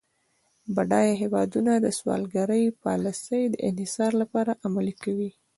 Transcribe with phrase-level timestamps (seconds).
[0.75, 5.31] بډایه هیوادونه د سوداګرۍ پالیسي د انحصار لپاره عملي کوي.